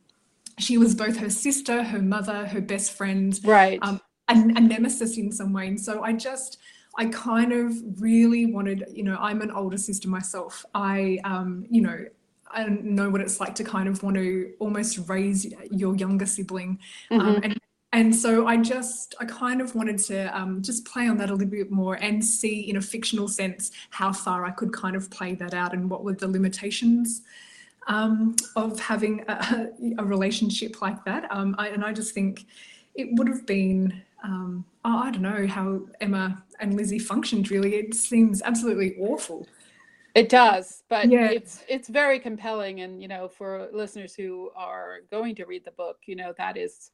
she 0.59 0.79
was 0.79 0.95
both 0.95 1.17
her 1.19 1.31
sister, 1.31 1.83
her 1.83 2.01
mother, 2.01 2.47
her 2.47 2.61
best 2.61 2.93
friend, 2.93 3.39
right. 3.45 3.79
Um, 3.83 4.01
and 4.29 4.57
a 4.57 4.61
nemesis 4.61 5.19
in 5.19 5.31
some 5.31 5.53
way. 5.53 5.69
And 5.69 5.81
so 5.81 6.03
I 6.03 6.13
just, 6.13 6.59
I 6.97 7.07
kind 7.07 7.53
of 7.53 8.01
really 8.01 8.47
wanted, 8.47 8.85
you 8.93 9.03
know, 9.03 9.17
I'm 9.21 9.43
an 9.43 9.51
older 9.51 9.77
sister 9.77 10.09
myself. 10.09 10.65
I, 10.75 11.19
um, 11.25 11.67
you 11.71 11.83
know, 11.83 12.07
I 12.51 12.65
know 12.65 13.11
what 13.11 13.21
it's 13.21 13.39
like 13.41 13.55
to 13.57 13.65
kind 13.65 13.89
of 13.89 14.03
want 14.03 14.17
to 14.17 14.53
almost 14.59 15.09
raise 15.09 15.47
your 15.71 15.95
younger 15.97 16.27
sibling. 16.27 16.79
Um, 17.11 17.21
mm-hmm. 17.21 17.29
Um, 17.29 17.41
and, 17.43 17.61
and 17.93 18.15
so 18.15 18.47
I 18.47 18.57
just, 18.57 19.15
I 19.21 19.27
kind 19.27 19.61
of 19.61 19.75
wanted 19.75 19.99
to 20.05 20.37
um, 20.37 20.63
just 20.63 20.87
play 20.87 21.09
on 21.09 21.17
that 21.19 21.31
a 21.31 21.35
little 21.35 21.51
bit 21.51 21.71
more 21.71 21.95
and 21.97 22.25
see 22.25 22.69
in 22.69 22.77
a 22.77 22.81
fictional 22.81 23.29
sense 23.29 23.73
how 23.91 24.13
far 24.13 24.45
I 24.45 24.51
could 24.51 24.73
kind 24.73 24.97
of 24.97 25.11
play 25.11 25.35
that 25.35 25.55
out 25.55 25.73
and 25.73 25.91
what 25.91 26.05
were 26.05 26.15
the 26.15 26.29
limitations 26.29 27.23
um, 27.87 28.37
of 28.57 28.79
having 28.81 29.25
a, 29.29 29.69
a, 29.99 30.05
relationship 30.05 30.83
like 30.83 31.05
that. 31.05 31.27
Um, 31.31 31.55
I, 31.59 31.69
and 31.69 31.85
I 31.85 31.93
just 31.93 32.15
think 32.15 32.47
it 32.95 33.09
would 33.13 33.29
have 33.29 33.47
been 33.47 34.03
um, 34.25 34.65
oh, 34.87 34.99
I 34.99 35.11
don't 35.11 35.23
know 35.23 35.47
how 35.47 35.81
Emma 36.01 36.43
and 36.61 36.75
Lizzie 36.75 36.99
functioned 36.99 37.51
really. 37.51 37.75
It 37.75 37.95
seems 37.95 38.41
absolutely 38.43 38.97
awful. 39.01 39.47
It 40.15 40.31
does, 40.31 40.83
but 40.89 41.11
yeah. 41.11 41.29
it's 41.29 41.63
it's 41.69 41.89
very 41.89 42.19
compelling 42.19 42.81
and 42.81 43.03
you 43.03 43.09
know 43.09 43.29
for 43.29 43.69
listeners 43.73 44.15
who 44.15 44.51
are 44.57 45.01
going 45.11 45.35
to 45.35 45.45
read 45.45 45.65
the 45.65 45.73
book, 45.73 45.99
you 46.07 46.17
know 46.17 46.33
that 46.39 46.57
is 46.57 46.91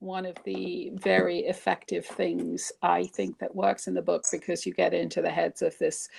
one 0.00 0.26
of 0.26 0.36
the 0.44 0.90
very 0.94 1.38
effective 1.40 2.04
things 2.04 2.70
I 2.82 3.04
think 3.04 3.38
that 3.38 3.54
works 3.54 3.86
in 3.86 3.94
the 3.94 4.02
book 4.02 4.24
because 4.30 4.66
you 4.66 4.74
get 4.74 4.92
into 4.92 5.22
the 5.22 5.30
heads 5.30 5.62
of 5.62 5.78
this 5.78 6.10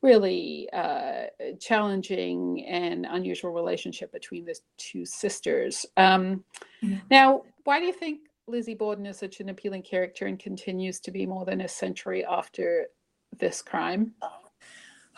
really 0.00 0.70
uh, 0.72 1.24
challenging 1.60 2.64
and 2.64 3.06
unusual 3.10 3.50
relationship 3.50 4.10
between 4.12 4.46
the 4.46 4.56
two 4.78 5.04
sisters. 5.04 5.84
Um, 5.98 6.44
mm-hmm. 6.82 6.96
Now, 7.10 7.42
why 7.64 7.78
do 7.78 7.86
you 7.86 7.92
think 7.92 8.20
Lizzie 8.48 8.74
Borden 8.74 9.06
is 9.06 9.18
such 9.18 9.40
an 9.40 9.48
appealing 9.48 9.82
character 9.82 10.26
and 10.26 10.38
continues 10.38 11.00
to 11.00 11.10
be 11.10 11.26
more 11.26 11.44
than 11.44 11.62
a 11.62 11.68
century 11.68 12.24
after 12.24 12.86
this 13.38 13.60
crime? 13.60 14.12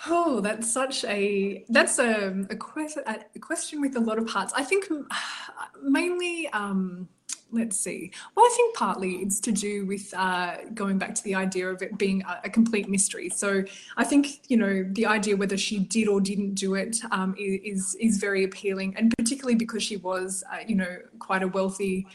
Oh, 0.06 0.40
that's 0.40 0.72
such 0.72 1.04
a 1.04 1.64
that's 1.68 1.98
a, 1.98 2.46
a, 2.48 2.56
question, 2.56 3.02
a 3.06 3.38
question 3.38 3.80
with 3.82 3.96
a 3.96 4.00
lot 4.00 4.18
of 4.18 4.26
parts. 4.26 4.54
I 4.56 4.62
think 4.62 4.88
mainly, 5.82 6.48
um, 6.54 7.06
let's 7.52 7.78
see. 7.78 8.12
Well, 8.34 8.46
I 8.46 8.54
think 8.56 8.76
partly 8.76 9.16
it's 9.16 9.40
to 9.40 9.52
do 9.52 9.84
with 9.84 10.14
uh, 10.16 10.56
going 10.72 10.96
back 10.96 11.14
to 11.16 11.24
the 11.24 11.34
idea 11.34 11.68
of 11.68 11.82
it 11.82 11.98
being 11.98 12.22
a, 12.22 12.40
a, 12.44 12.50
complete 12.50 12.88
mystery. 12.88 13.28
So 13.28 13.62
I 13.98 14.04
think 14.04 14.48
you 14.48 14.56
know 14.56 14.86
the 14.92 15.04
idea 15.04 15.36
whether 15.36 15.58
she 15.58 15.80
did 15.80 16.08
or 16.08 16.22
didn't 16.22 16.54
do 16.54 16.76
it 16.76 16.96
um, 17.10 17.34
is 17.38 17.94
is 18.00 18.16
very 18.16 18.44
appealing, 18.44 18.96
and 18.96 19.12
particularly 19.18 19.56
because 19.56 19.82
she 19.82 19.98
was 19.98 20.44
uh, 20.50 20.60
you 20.66 20.76
know 20.76 20.96
quite 21.18 21.42
a 21.42 21.48
wealthy 21.48 22.06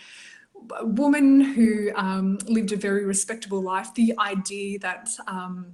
a 0.79 0.85
woman 0.85 1.41
who 1.41 1.91
um, 1.95 2.37
lived 2.47 2.71
a 2.71 2.77
very 2.77 3.05
respectable 3.05 3.61
life, 3.61 3.93
the 3.93 4.13
idea 4.19 4.79
that 4.79 5.09
um, 5.27 5.73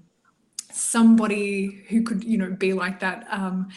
somebody 0.72 1.84
who 1.89 2.03
could, 2.03 2.24
you 2.24 2.38
know, 2.38 2.51
be 2.51 2.74
like 2.74 3.00
that 3.00 3.25
um, 3.29 3.69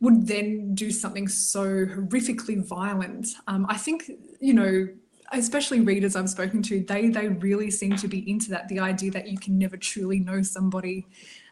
would 0.00 0.26
then 0.26 0.74
do 0.74 0.90
something 0.90 1.28
so 1.28 1.64
horrifically 1.64 2.64
violent. 2.64 3.28
Um, 3.46 3.66
I 3.68 3.76
think, 3.76 4.10
you 4.40 4.54
know, 4.54 4.88
especially 5.32 5.80
readers 5.80 6.16
I've 6.16 6.30
spoken 6.30 6.62
to, 6.62 6.80
they 6.80 7.08
they 7.08 7.28
really 7.28 7.70
seem 7.70 7.96
to 7.96 8.08
be 8.08 8.28
into 8.30 8.50
that. 8.50 8.68
The 8.68 8.80
idea 8.80 9.10
that 9.12 9.28
you 9.28 9.38
can 9.38 9.58
never 9.58 9.76
truly 9.76 10.20
know 10.20 10.42
somebody, 10.42 11.06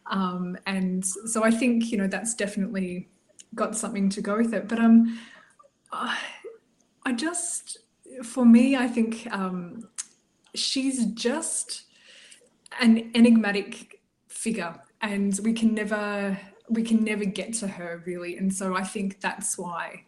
um, 0.06 0.56
and 0.66 1.04
so 1.04 1.44
I 1.44 1.50
think 1.50 1.90
you 1.90 1.98
know 1.98 2.06
that's 2.06 2.34
definitely 2.34 3.08
got 3.54 3.76
something 3.76 4.08
to 4.10 4.20
go 4.20 4.36
with 4.36 4.54
it. 4.54 4.68
But 4.68 4.78
um, 4.78 5.18
I 5.92 7.12
just 7.12 7.78
for 8.22 8.44
me, 8.44 8.76
I 8.76 8.86
think 8.86 9.26
um, 9.30 9.88
she's 10.54 11.06
just 11.06 11.84
an 12.80 13.10
enigmatic 13.14 14.00
figure, 14.28 14.74
and 15.00 15.38
we 15.42 15.52
can 15.52 15.74
never 15.74 16.38
we 16.70 16.82
can 16.82 17.04
never 17.04 17.24
get 17.24 17.52
to 17.52 17.68
her 17.68 18.02
really. 18.06 18.38
And 18.38 18.52
so 18.52 18.74
I 18.74 18.84
think 18.84 19.20
that's 19.20 19.58
why 19.58 20.04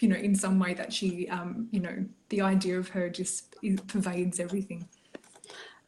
you 0.00 0.08
know, 0.08 0.16
in 0.16 0.34
some 0.34 0.58
way 0.58 0.74
that 0.74 0.92
she, 0.92 1.28
um, 1.28 1.68
you 1.70 1.80
know, 1.80 2.04
the 2.28 2.40
idea 2.40 2.78
of 2.78 2.88
her 2.88 3.08
just 3.08 3.56
pervades 3.86 4.40
everything. 4.40 4.88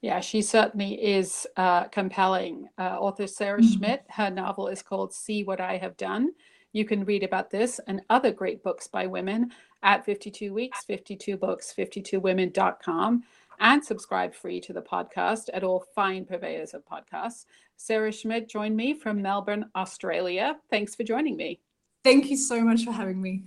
Yeah, 0.01 0.21
she 0.21 0.43
certainly 0.43 0.95
is 0.95 1.47
uh, 1.57 1.85
compelling. 1.85 2.69
Uh, 2.79 2.97
author 2.99 3.27
Sarah 3.27 3.61
mm-hmm. 3.61 3.77
Schmidt, 3.77 4.05
her 4.11 4.31
novel 4.31 4.69
is 4.69 4.83
called 4.83 5.13
See 5.13 5.45
What 5.45 5.61
I 5.61 5.77
Have 5.79 5.97
Done. 5.97 6.31
You 6.73 6.85
can 6.85 7.05
read 7.05 7.23
about 7.23 7.51
this 7.51 7.81
and 7.87 8.03
other 8.11 8.31
great 8.31 8.63
books 8.63 8.87
by 8.87 9.07
women 9.07 9.51
at 9.87 10.05
52 10.05 10.53
Weeks, 10.53 10.85
52 10.85 11.39
Books, 11.39 11.73
52women.com 11.77 13.23
and 13.61 13.83
subscribe 13.83 14.35
free 14.35 14.61
to 14.61 14.73
the 14.73 14.83
podcast 14.83 15.49
at 15.55 15.65
all 15.65 15.87
fine 15.95 16.27
purveyors 16.27 16.75
of 16.75 16.85
podcasts. 16.85 17.47
Sarah 17.77 18.13
Schmidt 18.13 18.49
joined 18.49 18.77
me 18.77 18.93
from 18.93 19.23
Melbourne, 19.23 19.71
Australia. 19.75 20.57
Thanks 20.71 20.95
for 20.95 21.05
joining 21.05 21.37
me. 21.37 21.61
Thank 22.05 22.31
you 22.31 22.37
so 22.37 22.61
much 22.61 22.85
for 22.85 22.93
having 22.93 23.23
me. 23.23 23.43